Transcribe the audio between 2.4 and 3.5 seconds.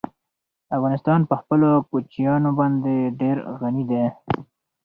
باندې ډېر